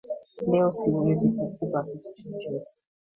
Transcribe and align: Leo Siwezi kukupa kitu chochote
Leo 0.47 0.71
Siwezi 0.71 1.31
kukupa 1.31 1.83
kitu 1.83 2.13
chochote 2.13 2.73